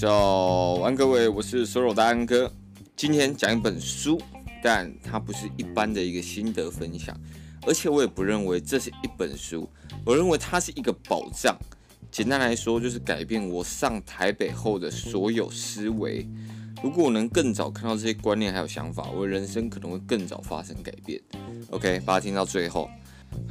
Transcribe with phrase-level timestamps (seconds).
[0.00, 2.48] 早安，各位，我是 Soro 大安哥。
[2.94, 4.16] 今天讲一本书，
[4.62, 7.20] 但它不是一般的一个心得分享，
[7.66, 9.68] 而且我也不认为这是一本书，
[10.04, 11.58] 我认为它是一个宝藏。
[12.12, 16.24] 简单来说，就是改变我上台北后的所有思维。
[16.80, 21.20] 如果我能更早看到这些观念还有想法，我的人生可能会更早发生改变。
[21.70, 22.88] OK，把它听到最后。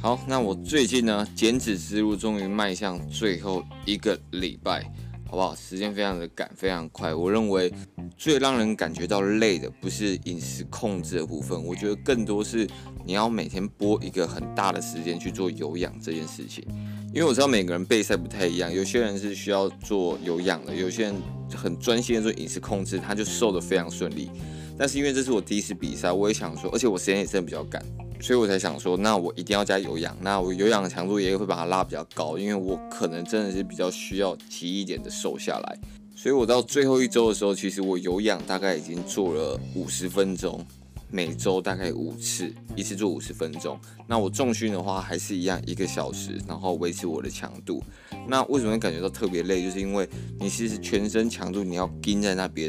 [0.00, 4.90] 好，那我最近呢，减脂之路终于迈向最后一个礼拜，
[5.30, 5.54] 好不好？
[5.54, 7.14] 时间非常的赶，非常快。
[7.14, 7.70] 我认为
[8.16, 12.66] 最让人感觉到累的，不是饮食控制的部分，我觉得更多是
[13.04, 16.64] 你要每天拨一个很大的时间去做有氧这件事情。
[17.12, 21.14] 因为我知道每个人备赛不太一样，有些人是需要做有氧的，有些人
[21.54, 24.30] 很专心的做饮食控制，他就瘦得非常顺利。
[24.78, 27.82] 但是因为这是我第一次比赛，我也想说，而且我时间也真的比较赶。
[28.20, 35.78] 所以我才想说，那我一定要加有氧，那我有氧的强度也会把它拉比较高，因为我可能真的是比较需要急一点的瘦下来。
[36.16, 40.66] 所以我到最后一周的时候，其实我有氧大概已经做了五十分钟，
[41.10, 43.78] 每周大概五次，一次做五十分钟。
[44.06, 47.80] 那我重训的话还是一样一个小时，然后维持我的强度。
[48.26, 49.62] 那为什么会感觉到特别累？
[49.62, 50.08] 就是因为
[50.40, 52.68] 你其实全身强度你要盯在那边，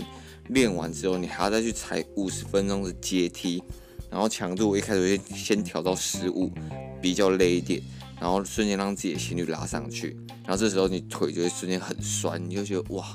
[0.49, 3.63] 练完之后你还要再去踩五十分钟的阶梯。
[4.09, 6.51] 然后强度我一开始会先调到十五，
[7.01, 7.81] 比较累一点，
[8.19, 13.05] 然后瞬间让自己的心率拉上去，然后这时候你腿就会瞬间很酸，你就觉得哇，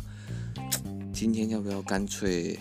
[1.12, 2.59] 今天要不要干脆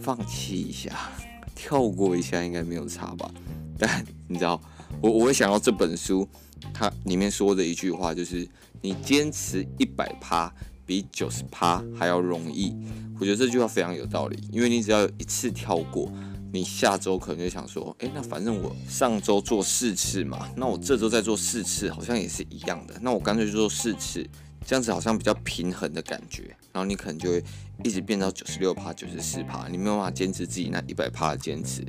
[0.00, 1.10] 放弃一下，
[1.54, 3.30] 跳过一下应该没有差吧？
[3.78, 4.60] 但你知道，
[5.00, 6.28] 我 我会想到这本书，
[6.74, 8.48] 它里面说的一句话就是，
[8.82, 10.52] 你坚持一百趴
[10.84, 12.74] 比九十趴还要容易。
[13.18, 16.12] 我觉得这句话非常有道理，因为你只要一次跳过。
[16.56, 22.94] 你下周可能就想说，诶，那反正我上周做四次嘛，那我这周再做四次，好像也是一样的。
[23.02, 24.26] 那我干脆就做四次，
[24.66, 26.44] 这样子好像比较平衡的感觉。
[26.72, 27.44] 然后你可能就会
[27.84, 31.84] 一直变到九十六趴、九十四趴，你没有办法坚持自己那一百趴的坚持。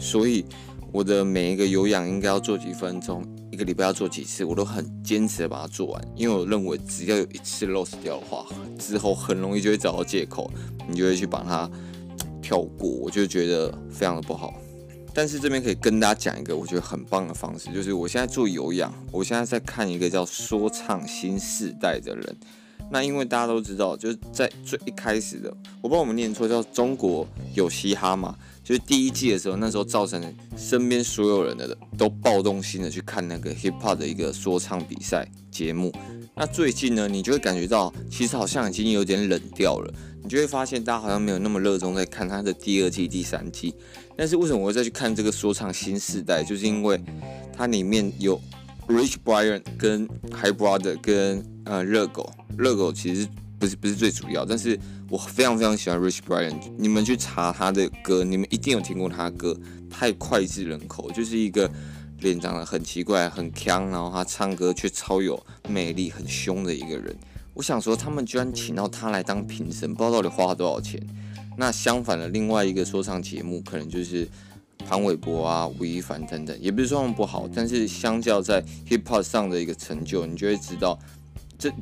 [0.00, 0.46] 所以
[0.92, 3.22] 我的每一个有氧应该要做几分钟，
[3.52, 6.08] 一个礼拜要做几次，我都很坚持的把它做完。
[6.16, 8.46] 因为我认为只要有一次 loss 掉的话，
[8.78, 10.50] 之后很容易就会找到借口，
[10.88, 11.70] 你就会去把它。
[12.46, 14.54] 跳过，我就觉得非常的不好。
[15.12, 22.36] 但是这边可以跟大家讲一个我觉得很棒的方式，就是我现在做有氧，我现在在看一个叫《说唱新时代》的人。
[22.90, 25.48] 那因为大家都知道，就是在最一开始的，
[25.80, 30.22] 我不知道我们念错，叫中国有嘻哈嘛，就是第一季的时候，那时候造成
[30.56, 35.92] 身边所有人的都暴动性的去看那个 hip hop 的一个说唱比赛节目。
[36.34, 39.92] 那最近呢，你就会感觉到，其实好像已经有点冷掉了。
[40.22, 43.74] 你就会发现，大家好像没有那么热衷在看他的第二季、第三季。
[44.16, 46.42] 但是为什么我会再去看这个说唱新世代？
[46.42, 47.00] 就是因为
[47.56, 48.40] 它里面有
[48.88, 52.32] Rich Brian 跟 High Brother 跟呃热狗。
[52.56, 54.78] 热狗其实不是不是最主要，但是
[55.10, 56.54] 我非常非常喜欢 Rich Brian。
[56.78, 59.58] 你们去查他的歌，你们一定有听过他的歌，
[59.90, 61.70] 太脍炙人口，就是一个
[62.20, 67.14] 脸长得很奇怪、很锵，然后他唱歌却超有魅力、很凶的一个人。
[67.54, 71.00] 我想说，他们居然请到他来当评审，不知道到底花了多少钱。
[71.58, 74.28] 那相反的，另外一个说唱节目，可能就是
[74.88, 80.98] 潘玮柏啊、吴亦凡等等，也不是说他们不好，但是相较在 hip hop 上的一个成就，你就会知道，
[81.58, 81.72] 这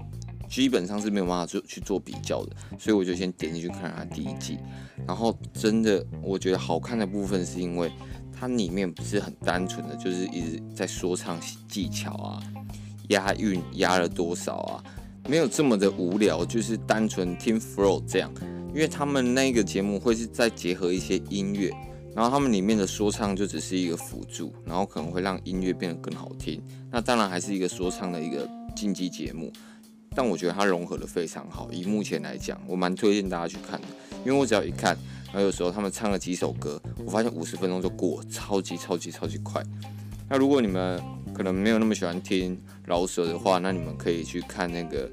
[0.48, 2.56] 基本上是没有办法做去做比较的。
[2.78, 4.58] 所以我就先点进去看他第一季，
[5.06, 7.92] 然后真的我觉得好看的部分是因为
[8.32, 11.38] 它里面不是很单纯的，就是一直在说唱
[11.68, 12.42] 技巧啊、
[13.08, 14.84] 押韵押了多少啊。
[15.26, 18.30] 没有这么的无聊，就是单纯听 flow 这样，
[18.68, 21.72] 因为他们那个节目会是再结合一些音乐，
[22.14, 26.62] 然后他们里面的说唱就只是一个辅助，然后可能会让音乐变得更好听。
[26.90, 29.52] 那当然还是一个说唱的一个竞技节目，
[30.14, 31.68] 但我觉得它融合的非常好。
[31.72, 33.88] 以目前来讲，我蛮推荐大家去看的，
[34.24, 39.60] 因为我只要一看，然后有时候他们唱了几首歌，我发现五十分钟就过，超级超级超级快。
[40.28, 41.02] 那如果你们
[41.34, 45.10] 可能没有那么喜欢听饶舌的话，那你们可以去看那个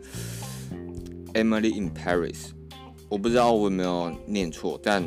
[1.33, 2.35] 《Emily in Paris》，
[3.09, 5.03] 我不知道我有没有念错，但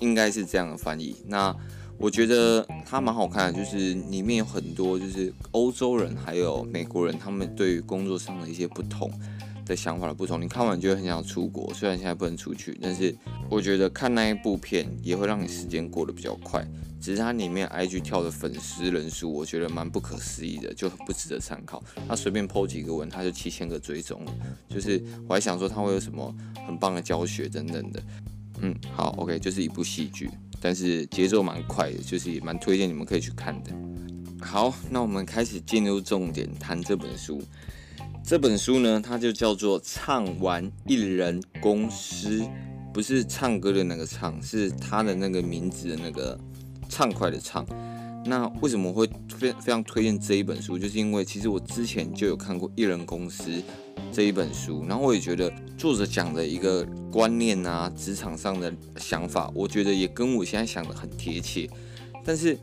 [0.00, 1.16] 应该是这样的翻译。
[1.26, 1.54] 那
[1.96, 9.10] 我觉得它蛮好看的，就是里面有很多就是欧洲人还有美国人，他们对于工作上的一些不同
[9.64, 10.42] 的想法的不同。
[10.42, 13.14] 你看完就会很想出国，虽然现在不能出去，但是
[13.48, 16.66] 我觉得看那一部片也会让你时间过得比较快。
[17.00, 21.82] 只是它里面 IG 跳的粉丝人数，我觉得蛮不可思议的，就很不值得参考。
[22.08, 24.32] 他随便 po 几个文，他就七千个追踪了。
[24.70, 26.34] 就是我还想说他会有什么
[26.66, 28.02] 很棒的教学等等的。
[28.60, 30.30] 嗯，好，OK，就是一部戏剧，
[30.60, 33.70] 但是节奏蛮快的，就是也蛮推荐你们可以去看的。
[34.40, 37.42] 好，那我们开始进入重点，谈这本书。
[38.22, 42.40] 这本书呢，它就叫做《唱完一人公司》，
[42.92, 46.38] 不是唱歌的那个唱，是他的那个名字的那个
[46.88, 47.66] 畅快的畅。
[48.26, 50.78] 那为什么会非非常推荐这一本书？
[50.78, 53.50] 就是因为其实我之前就有看过《艺人公司》
[54.10, 61.68] 这一本书，然后我也觉得作者讲的一个观念啊，职场上的想法，我觉得也跟我现在想的很贴切。
[62.24, 62.58] 但是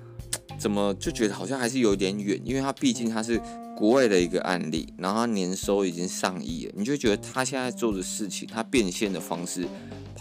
[0.57, 2.41] 怎么就觉得好像还是有点远？
[2.43, 3.39] 因为它毕竟它是
[3.77, 9.67] 国外的一个案例，然后它年收已经上亿了，你就觉得他现在做的事情，他变现的方式。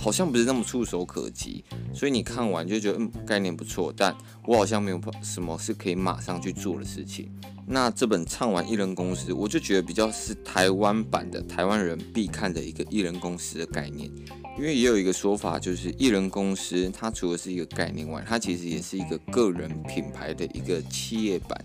[0.00, 1.62] 好像不是那么触手可及，
[1.92, 4.16] 所以你看完就觉得嗯，概念不错，但
[4.46, 7.30] 我好像没有什么是可以马上去做的事情。
[7.66, 14.10] 那这本《畅玩艺人公司》，我就觉得比较是台湾版的台湾人必看的一个艺人公司的概念，
[14.58, 21.62] 因为也有一个说法，就是艺人公司它除了是一个概念外，它其实也是一个个人品牌的一个企业版。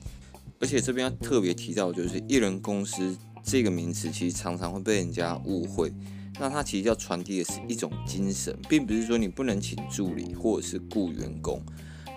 [0.59, 5.91] 而且这边要特别提到，就是艺人公司这个名词，其实常常会被人家误会。
[6.39, 11.61] 那它其实要传递的是一种精神，并不是说你不能请助理或者是雇员工。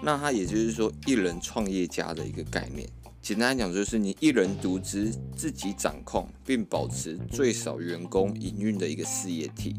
[0.02, 2.88] 那它也就是说，一人创业家的一个概念。
[3.20, 9.76] 简单来讲，就是你一人独资，自己掌控并保持最少员工营运的一个事业体。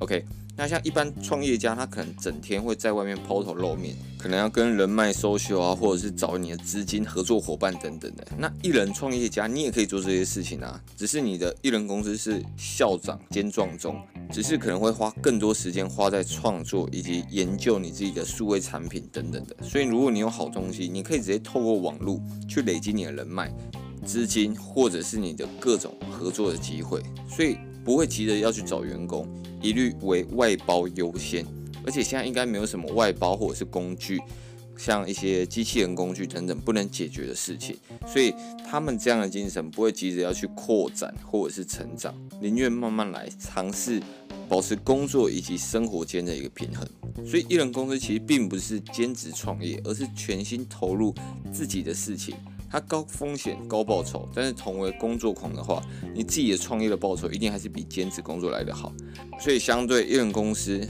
[0.00, 0.24] OK。
[0.56, 8.24] 那像一般创业家，他可能整天会在外面抛头露面，可能要跟人脉 social 啊，或者是找你的资金合作伙伴等等的。
[8.38, 19.56] 那一人创业家，你也可以做这些事情啊，只是你的一人公司是校长兼壮中，只是可能会花更多时间花在创作以及研究你自己的数位产品等等的。
[19.60, 23.52] 所以如果你有好东西，你可以直接透过网络去累积你的人脉、
[24.06, 27.02] 资金，或者是你的各种合作的机会。
[27.28, 27.56] 所以。
[27.84, 29.28] 不会急着要去找员工，
[29.60, 31.44] 一律为外包优先。
[31.86, 34.18] 而且现在应该没有什么外包或者是工具，
[34.76, 37.76] 像一些机器人工具等等不能解决的事情。
[38.06, 38.34] 所以
[38.66, 44.02] 他们这样的精神不会急着要去扩展或者是成长，宁愿慢慢来，尝试
[44.48, 46.88] 保持工作以及生活间的一个平衡。
[47.26, 51.14] 所以一人公司其实并不是兼职创业，而是全心投入
[51.52, 52.34] 自己的事情。
[52.74, 55.80] 它高风险高报酬，但是同为工作狂的话，
[56.12, 58.92] 你自己的创业的报酬一定还是比兼职工作来得好。
[59.38, 60.84] 所以相对一人公司，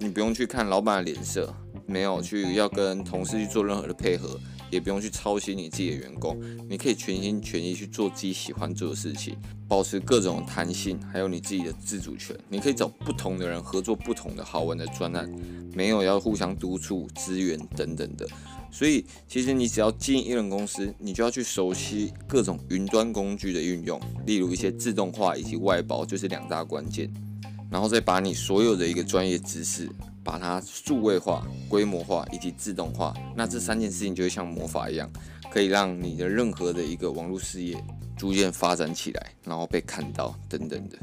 [0.00, 1.54] 你不用去看老板的脸色，
[1.86, 4.40] 没有去要跟同事去做任何的配合，
[4.72, 6.36] 也不用去操心你自己的员工，
[6.68, 9.36] 你可以全心全意去做自己喜欢做的事情，
[9.68, 12.36] 保持各种弹性，还有你自己的自主权。
[12.48, 15.32] 你可以找不同的人合作不同的好玩的专案，
[15.74, 18.26] 没有要互相督促资源等等的。
[18.70, 27.12] 所以，其实你只要经营一轮公司，你就要去熟悉各种云端工具的运用，例如一些自动化以及外包，就是两大关键。
[27.70, 29.88] 然后再把你所有的一个专业知识，
[30.24, 35.08] 把它数位化、规模化以及自动化，那这三件事情就会像魔法一样，
[35.52, 37.76] 可以让你的任何的一个网络事业
[38.20, 40.98] 逐渐发展起来，然后被看到等等的。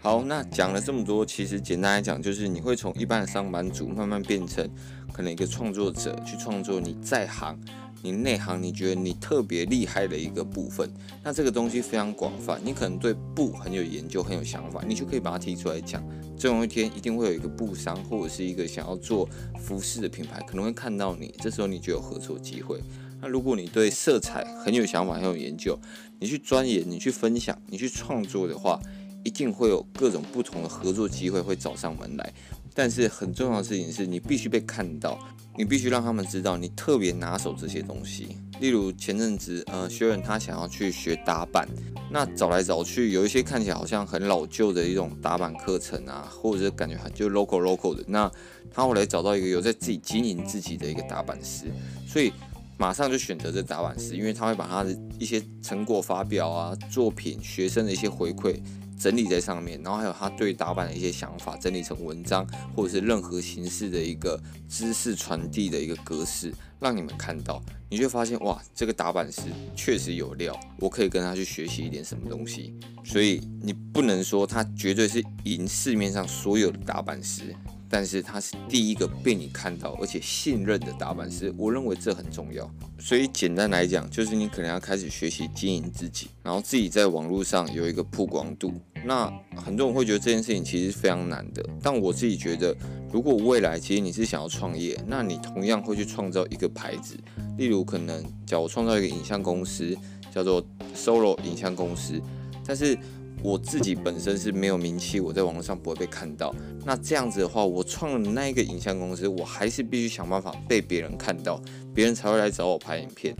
[0.00, 4.66] 好，那讲了这么多，其实简单来讲，就是你会从一般的上班族慢慢变成。
[5.12, 7.60] 可能一个创作者去创作你在行、
[8.00, 10.90] 你内行，你觉得你特别厉害的一个部分，
[11.22, 16.02] 那这个东西非常广泛，你可能对布很有研究、很有想法，你就可以把它提出来讲。
[16.38, 19.28] 总有一天一定会有一个布商或者是一个想要做
[19.58, 22.80] 服饰的品牌，可能会看到你，这时候你就有合作机会。
[23.20, 25.78] 那如果你对色彩很有想法、很有研究，
[26.22, 28.80] 你去钻研、你去分享、你去创作的话，
[29.24, 32.32] 一定会有各种不同的合作机会会找上门来。
[32.72, 35.18] 但是很重要的事情是你必须被看到，
[35.58, 38.36] 你必须让他们知道你特别拿手这些东西。
[38.60, 41.68] 例如前阵子，呃，学员他想要去学打板，
[42.08, 48.04] 那找来找去，有一些看起来好像很老旧的一种打板课程啊，或者是感觉很就 local local 的。
[48.06, 48.30] 那
[48.72, 51.64] 他后来找到一个有在自己经营自己的一个打板师，
[52.06, 52.32] 所以
[52.78, 58.60] 马上就选择这打板师，因为他会把他的一些成果发表啊、作品、学生的一些回馈。
[58.98, 67.60] 整理在上面，然后还有他对打板的一些想法，整理成文章或者是任何形式的一个知识传递的一个格式，让你们看到，
[67.90, 69.40] 你就发现哇，这个打板师
[69.74, 72.78] 确实有料，我可以跟他去学习一点什么东西。
[73.02, 77.52] 所以你不能说他绝对是赢市面上所有的打板师。
[77.94, 82.66] 但是他是第一个被你看到而且信任的打板师，我认为这很重要。
[82.98, 88.72] 所以简单来讲，就是你可能要开始学习经营自己，然后自己在网络上有一个曝光度。
[89.04, 92.74] 那很多人会觉得这件事情其实非常难的，但我自己觉得，
[93.12, 97.14] 如果未来其实你是想要创业，那你同样会去创造一个牌子，
[97.58, 99.94] 例如可能叫我创造一个影像公司，
[100.34, 100.64] 叫做
[100.96, 102.18] Solo 影像公司，
[102.64, 102.98] 但是。
[103.42, 106.54] 我自己本身是没有名气，我在网络上不会被看到。
[106.84, 111.60] 那这样子的话，我创了那一个影像公司，我还是必须想办法被别人看到，
[111.94, 113.34] 别人才会来找我拍影片。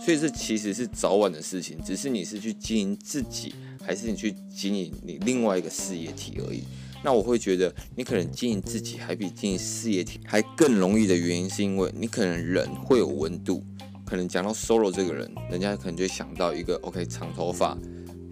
[0.00, 6.64] 所以这其实是早晚的事情，只是你是去经营自己，还是你去经营你另外一个事业体而已。
[7.02, 13.62] 那我会觉得，你可能经营自己还比经营事业体还更容易的原因，是因为你可能人会有温度。
[14.04, 17.76] 可能讲到 Solo 这个人，人家可能就想到一个 OK 长头发、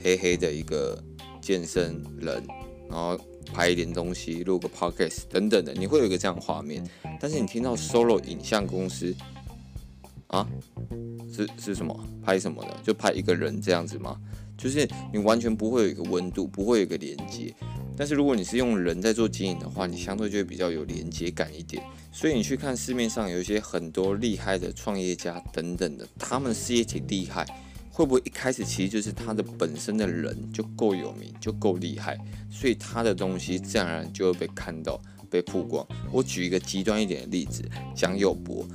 [0.02, 1.02] 黑黑的一个
[1.42, 2.42] 健身人，
[2.88, 3.18] 然后
[3.52, 6.82] 拍一点东西，录个 Podcast 等等的，你会有一个这样的画面。
[7.20, 9.14] 但是你听到 Solo 影像公司
[10.28, 10.48] 啊，
[11.34, 11.94] 是是什么？
[12.24, 12.80] 拍什么的？
[12.82, 14.16] 就拍一个人这样子吗？
[14.56, 17.52] 就是你完全不会有一个温度，不会有一个连接。
[17.94, 21.82] 但是如果你是用人在做经营的话，你相对就会比较有连接感一点。
[22.10, 27.44] 所以你去看市面上有一些很多厉害的创业家等等的，他们事业挺厉害，
[27.92, 32.18] 会不会一开始其实就是他的本身的人就够有名，就够厉害，
[32.50, 35.86] 所以他的东西自然而然就会被看到、被曝光。
[36.10, 37.62] 我举一个极端一点的例子，
[37.94, 38.66] 蒋友柏。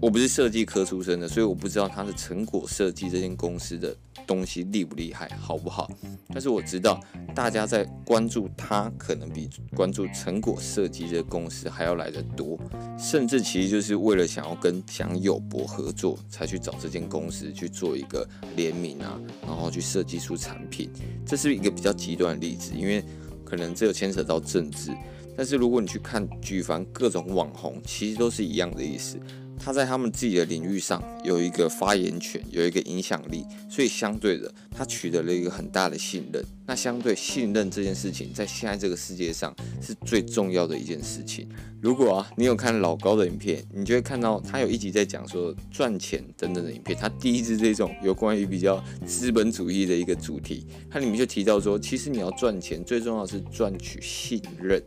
[0.00, 3.94] 我不是设计科出身的，所以我不知道他的成果设计这间公司的
[4.26, 5.90] 东西厉不厉害，好不好？
[6.28, 6.98] 但是我知道
[7.34, 12.58] 大家在关注他，可能比关注成果设计这公司还要来得多，
[12.98, 18.26] 甚至其实就是为了想要跟蒋友柏合作，才去找这间公司去做一个
[18.56, 20.88] 联名啊，然后去设计出产品。
[21.26, 23.04] 这是一个比较极端的例子，因为
[23.44, 24.96] 可能这有牵扯到政治。
[25.36, 29.18] 但是如果你去看举凡各种网红，其实都是一样的意思。
[29.62, 36.42] 他在他们自己的领域上有一个发言权，有一个影响力，所以相对的，他取得了一个很大的信任。
[36.66, 41.46] 那相对信任这件事情，在现在这个世界上是最重要的一件事情。
[41.82, 46.96] 如果啊，你有看老高的影片，你就会看到他有一集在讲说赚钱等等的影片。
[46.98, 54.82] 他第一支这种有关于比较资本主义的一个主题，它里面就提到说，其实你要赚钱，最重要是赚取信任。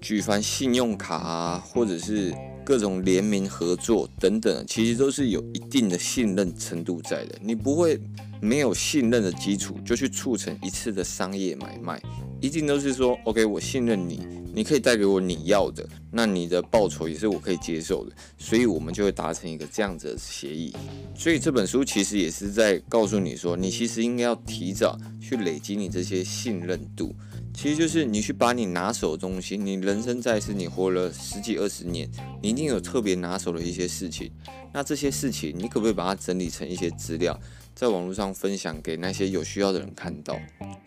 [0.00, 2.34] 举凡信用卡啊，或者是
[2.70, 7.36] 各种联名合作等等，其实都是有一定的信任程度在的。
[7.42, 8.00] 你不会
[8.40, 12.00] 没有信任的基础就去促成一次的商业买卖，
[12.40, 14.24] 一定都是说，OK，我信任你，
[14.54, 20.72] 你可以带给我你要的，那你的报酬也是我可以接受的，所以我们就会达成一个这样子的协议。
[21.12, 27.12] 所以这本书其实也是在告诉你说，你其实应该要提早去累积你这些信任度。
[27.52, 32.08] 其实就是你去把你拿手的东西，你人生在世，你活了十几二十年，
[32.42, 34.30] 你一定有特别拿手的一些事情。
[34.72, 37.38] 那这些事情，你可不可以把它整理成一些资料，
[37.74, 40.38] 在网络上分享给那些有需要的人看到，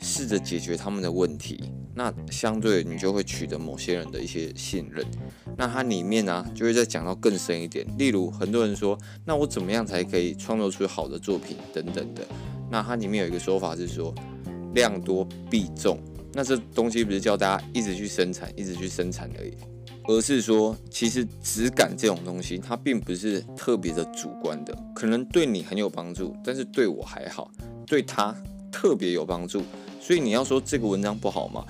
[0.02, 1.64] 试着解决他们的问题？
[1.94, 5.06] 那相对你就会取得某些人的一些信任。
[5.58, 7.86] 那它里面呢、就会再讲到更深一点。
[7.98, 12.26] 例如，很多人说，那我怎么样才可以创作出好的作品等等的？
[12.72, 14.16] 那它里面有一个说法是说，
[14.74, 16.00] 量多必中。
[16.34, 19.54] 那这东西不是叫大家一直去生产，一直去生产而已，
[20.06, 27.52] 而是说，其实质感这种东西，它并不是特别的主观的，可能对你很有帮助，但是对我还好，
[27.86, 28.36] 对他
[28.72, 29.62] 特别有帮助，
[30.02, 31.64] 所以你要说这个文章不好吗？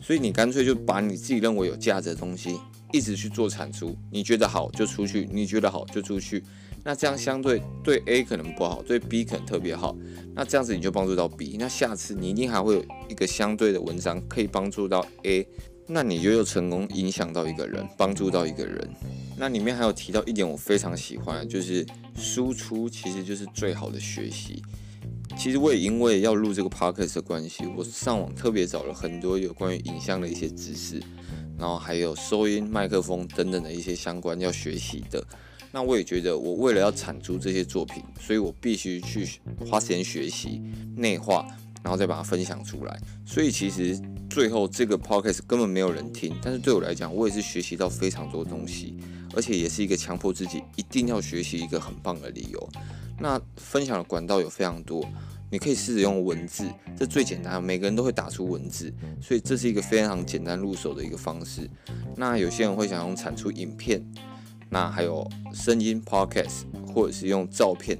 [0.00, 2.60] 所以你干脆就把你自己认为有价值的东西，
[2.94, 6.44] 一直去做产出，你觉得好就出去，你觉得好就出去。
[6.84, 9.96] 那这样相对对 A 可能不好，对 B 可能特别好。
[10.32, 15.44] 那这样子你就帮助到 B，那下次你一定还会有一个相对的文章可以帮助到 A，
[15.88, 18.88] 那你就又成功影响到一个人，帮助到一个人。
[19.36, 21.84] 那里面还有提到一点我非常喜欢，就是
[22.16, 24.62] 输出其实就是最好的学习。
[25.36, 31.02] 其实我也因为要录这个 podcast 的关系，我上网特别找了很多有关于影像的一些知识，
[31.58, 35.24] 然后还有收音、麦克风等等的一些相关要学习的。
[35.72, 39.28] 那我也觉得，我为了要产出这些作品，所以我必须去
[39.68, 40.62] 花时间学习、
[40.96, 41.44] 内化，
[41.82, 42.96] 然后再把它分享出来。
[43.26, 48.96] 所以其实最后这个 podcast 根本没有人听，但是对我来讲，我也是学习到非常多东西，
[49.34, 52.68] 而且也是一个强迫自己一定要学习一个很棒的理由。
[53.18, 55.04] 那分享的管道有非常多，
[55.54, 56.64] 你可以试着用文字，
[56.98, 58.92] 这最简单，每个人都会打出文字，
[59.22, 61.70] 所以这是一个非常简单入手的一个方式。
[62.16, 64.04] 那有些人会想用产出影片。
[64.68, 67.96] 那还有声音 podcast，或者是用照片，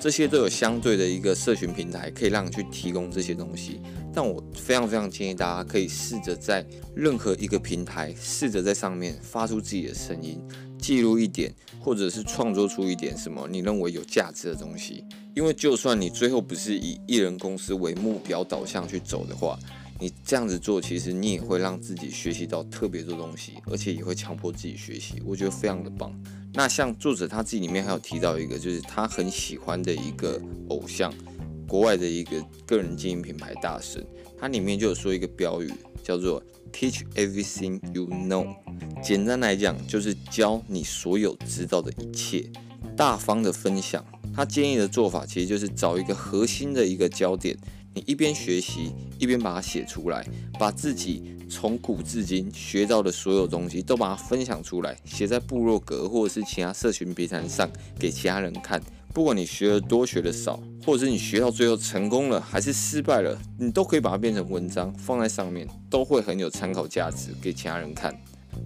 [0.00, 3.80] 这些都有相对的一个社群平台，可以让你去提供这些东西。
[4.12, 10.42] 但我非常非常建议大家可以试着在任何一个平台，试着在上面发出自己的声音，
[10.76, 15.04] 记录一点，或者是创作出一点什么你认为有价值的东西。
[15.36, 19.58] 因为就算你最后不是以艺人公司为目标导向去走的话，
[20.00, 26.10] 你这样子做，其实你也会让自己学习到特别多东西，而且也会强迫自己学习，我觉得非常的棒。
[26.54, 30.40] 那像作者他自己里面还有提到一个，就是他很喜欢的一个
[30.70, 31.12] 偶像，
[31.68, 34.02] 国外的一个个人经营品牌大神，
[34.40, 35.70] 他里面就有说一个标语，
[36.02, 38.56] 叫做 “Teach everything you know”，
[39.04, 42.50] 简单来讲就是教你所有知道的一切。
[42.96, 44.04] 大方的分享。
[44.34, 47.56] 他建议的做法其实就是找一个核心的一个焦点，
[47.94, 50.26] 你一边学习一边把它写出来，
[50.58, 58.82] 把自己从古至今学到的所有东西都把它分享出来，写在部落格或者是其他社群平台上给其他人看。
[59.14, 68.14] 不管你学的多学的少，或者是你学到最后成功了还是失败了，你都可以把它变成文章放在上面，都会很有参考价值给其他人看。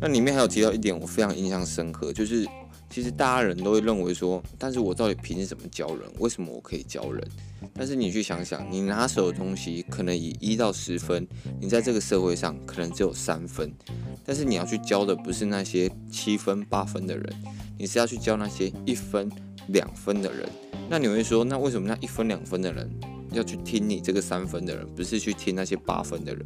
[0.01, 2.45] 那里面还有提到一点，我非常印象深刻，就是
[2.90, 6.00] 其实大家人都会认为说，但是我到底凭什么教人？
[6.18, 7.26] 为什么我可以教人？
[7.73, 11.26] 但是你去想想，你拿手的东西可能以一到十分，
[11.61, 13.73] 你在这个社会上可能只有三分，
[14.25, 17.32] 但是你要去教的不是那些七分八分的人，
[17.78, 19.30] 你是要去教那些一分。
[19.68, 20.49] 两分的人，
[20.88, 22.90] 那你会说，那为什么那一分两分的人
[23.30, 26.44] 要去听你这个三分的人，不是去听那些八分的人？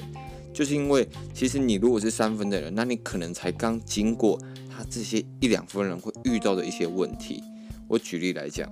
[0.54, 7.42] 就是因为，其实你如果是三分的人，那你可能才刚经过他这些一两分人会遇到的一些问题。
[7.88, 8.70] 我举例来讲，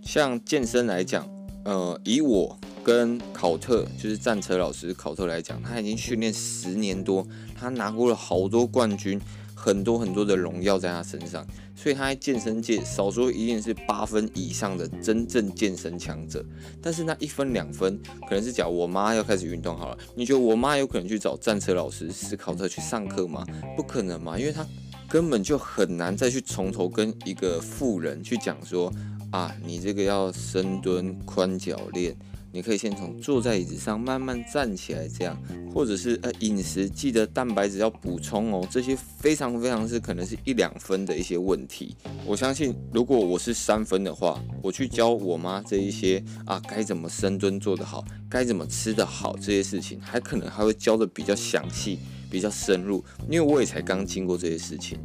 [0.00, 1.28] 像健身来讲，
[1.64, 9.20] 呃，以我跟考特，就是战车老师考特来讲，他已经训练十年多，他拿过了好多冠军。
[9.68, 11.46] 很多很多的荣耀在他身上，
[11.76, 16.42] 所以他在健身界少说一定是八分以上的真正健身强者。
[16.80, 23.46] 但是那一分两分，可能是讲我妈要开始运动好了，你觉得我妈有可能去找战车老师史考特去上课吗？
[23.76, 24.66] 不可能嘛，因为他
[25.06, 28.90] 根本就很难再去从头跟一个妇人去讲说
[29.30, 32.16] 啊，你这个要深蹲、宽脚练。
[32.50, 35.36] 你可以先从坐在椅子上慢慢站起来，这样，
[35.72, 41.96] 或者是呃饮食记得蛋白质要补充哦，这些非常非常是可能是一两分的一些问题。
[42.24, 51.98] 我相信如果我是三分的话，我去教我妈这一些啊该怎么深蹲做得好，该怎么吃得好这些事情，还可能还会教得比较详细、
[52.30, 54.98] 比较深入，因为我也才刚经过这些事情。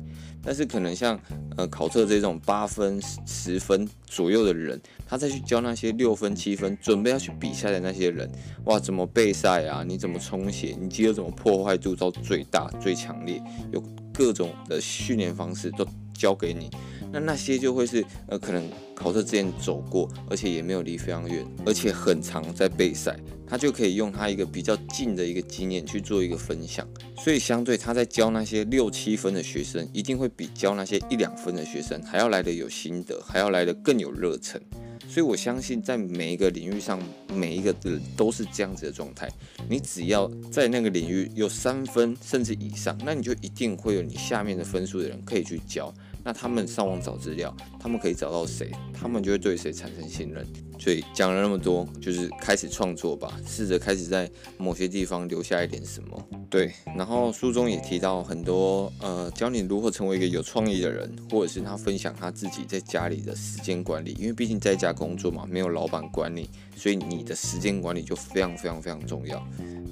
[0.44, 1.18] 但是可能像
[1.56, 8.30] 呃考特这种八分、十分左右的人，他再去教那些六分、七分准备要去比赛的那些人，
[8.66, 9.84] 哇，怎么备赛啊？
[9.88, 10.76] 你怎么充血？
[10.80, 13.42] 你肌肉怎么破坏度到最大、最强烈？
[13.72, 13.82] 有
[14.14, 16.70] 各种的训练方式都教给你。
[17.14, 26.88] 那那些就会是呃，可能考试之前走过，而且也没有离非常远，而且很常在备赛，他就可以用他一个比较近的一个经验去做一个分享。
[27.16, 34.60] 所以相对他在教那些六七分的学生，一定会比教那些一两分的学生还要来得有心得，还要来得更有热忱。
[35.08, 37.00] 所以我相信在每一个领域上，
[37.32, 39.30] 每一个人都是这样子的状态。
[39.70, 45.94] 你只要在那个领域有三分甚至以上，那你就一定会有你下面的分数的人可以去教。
[46.24, 50.48] 那他们上网找资料，他们可以找到谁，他们就会对谁产生信任。
[50.80, 56.28] 所以讲了那么多，就是开始创作吧，试着开始在某些地方留下一点什么。
[56.50, 69.44] 对，然后书中也提到很多，呃，教你如何成为一个有创意的人，或者是他分享他自己在家里的时间管理，因为毕竟在家工作嘛，没有老板管你，所以你的时间管理就非常非常非常重要。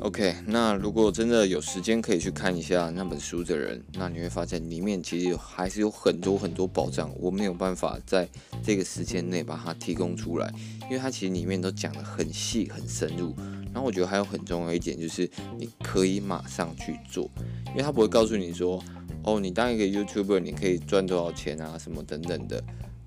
[0.02, 8.28] OK，那如果真的有时间可以去看一下那本书的人，那你会发现里面其实还是有很多很多宝藏，我没有办法在
[8.64, 10.52] 这个时间内把它提供出来，
[10.84, 13.36] 因为它其实里面都讲得很细很深入。
[13.74, 17.30] 然后我觉得还有很重要一点就是你可以马上去做，
[17.68, 18.84] 因为他不会告诉你说，
[19.24, 22.62] 哦，你当一个 YouTuber 你可以赚多少钱啊什么等等的。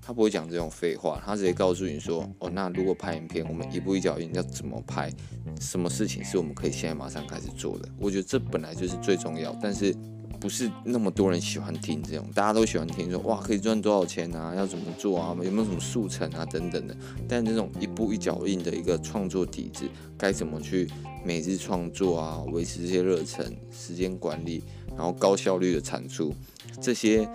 [0.07, 5.11] 他不会讲这种废话，他直接告诉你说：“哦，那如果拍影片，我们一步一脚印要怎么拍？
[5.59, 9.95] 什么事情是我们可以现在马上开始做的？”我觉得这本来就是最重要，但是
[10.39, 16.95] 不是那么多人喜欢听这种，大家都喜欢听说哇可以赚多少钱啊，要怎么做啊，有没有什么速成啊等等的。
[17.27, 19.85] 但这种一步一脚印的一个创作底子，
[20.17, 20.89] 该怎么去
[21.23, 24.63] 每日创作啊，维持这些热忱、时间管理，
[24.95, 26.33] 然后高效率的产出
[26.81, 27.27] 这些。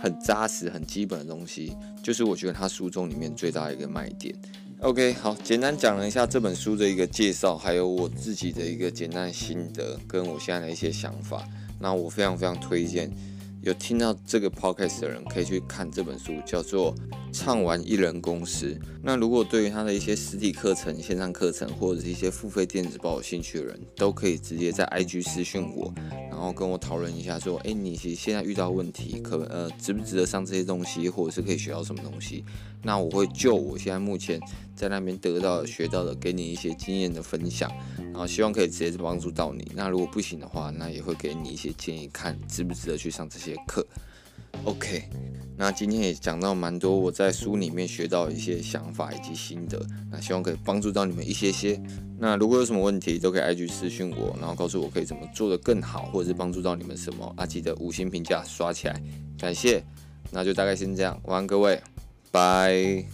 [0.00, 4.32] 很扎实、很基本的东西，就是我觉得他书中里面最大的一个卖点。
[4.78, 11.44] OK，好，简单讲了一下这本书的一个介绍，还有我自己的一个简单心得，跟我现在的一些想法。
[11.78, 13.10] 那我非常非常推荐。
[13.62, 16.94] 有听到这个 podcast 的人可以去看这本书，叫做
[17.32, 18.66] 《畅玩一人公司》。
[19.02, 25.92] 那如果对于他的一些实体课程、线上课程或者是一些付费电子报有兴趣的人，都可以直接在 IG 私讯我，
[26.30, 32.44] 然后跟我讨论一下，说，哎，你其实现在遇到问题，可呃值不值得上这些东西，或者是可以学到什么东西？
[32.82, 34.40] 那我会就我现在目前
[34.76, 37.68] 在那边得到的、学到的，给你一些经验的分享。
[37.98, 39.70] 然后希望可以直接帮助到你。
[39.74, 43.86] 那如果不行的话，那也会给你一些建议，看值不值得去上这些课。
[44.64, 45.04] OK，
[45.56, 49.80] 那今天也讲到蛮多我在书里面学到一些想法以及心得。
[50.10, 51.80] 那希望可以帮助到你们一些些。
[52.18, 57.32] 那如果有什么问题，都可以 IG 私信我，然后告诉我可以怎么做得更好，或者是帮助到你们什么。
[57.36, 59.00] 啊，记得五星评价刷起来，
[59.38, 59.84] 感谢。
[60.30, 61.80] 那就大概先这样，晚安各位。
[62.32, 63.04] 拜。